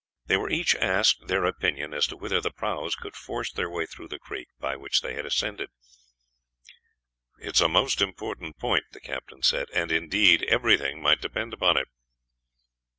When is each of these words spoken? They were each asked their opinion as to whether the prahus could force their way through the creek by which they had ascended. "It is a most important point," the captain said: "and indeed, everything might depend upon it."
They 0.25 0.35
were 0.35 0.49
each 0.49 0.73
asked 0.77 1.27
their 1.27 1.45
opinion 1.45 1.93
as 1.93 2.07
to 2.07 2.17
whether 2.17 2.41
the 2.41 2.49
prahus 2.49 2.95
could 2.97 3.15
force 3.15 3.51
their 3.51 3.69
way 3.69 3.85
through 3.85 4.07
the 4.07 4.17
creek 4.17 4.47
by 4.59 4.75
which 4.75 5.01
they 5.01 5.13
had 5.13 5.27
ascended. 5.27 5.69
"It 7.39 7.53
is 7.57 7.61
a 7.61 7.67
most 7.69 8.01
important 8.01 8.57
point," 8.57 8.85
the 8.93 8.99
captain 8.99 9.43
said: 9.43 9.69
"and 9.71 9.91
indeed, 9.91 10.41
everything 10.45 11.03
might 11.03 11.21
depend 11.21 11.53
upon 11.53 11.77
it." 11.77 11.87